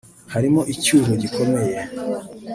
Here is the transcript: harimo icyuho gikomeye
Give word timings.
harimo 0.33 0.61
icyuho 0.73 1.11
gikomeye 1.21 1.75